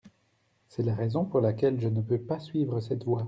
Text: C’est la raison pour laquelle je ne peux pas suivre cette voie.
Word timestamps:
C’est 0.67 0.81
la 0.81 0.95
raison 0.95 1.25
pour 1.25 1.41
laquelle 1.41 1.79
je 1.79 1.87
ne 1.87 2.01
peux 2.01 2.17
pas 2.17 2.39
suivre 2.39 2.79
cette 2.79 3.03
voie. 3.03 3.19